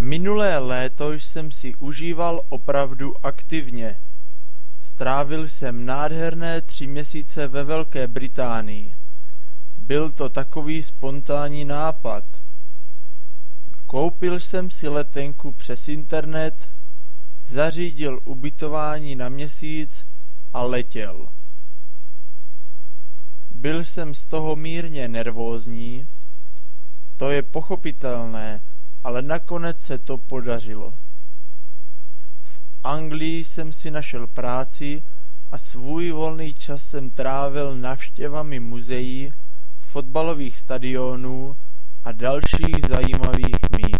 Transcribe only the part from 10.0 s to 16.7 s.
to takový spontánní nápad. Koupil jsem si letenku přes internet,